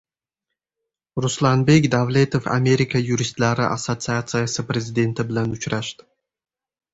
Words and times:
Ruslanbek 1.25 1.85
Davletov 1.95 2.47
Amerika 2.55 3.01
yuristlari 3.09 3.67
assotsiatsiyasi 3.75 4.67
prezidenti 4.73 5.27
bilan 5.31 5.55
uchrashdi 5.59 6.11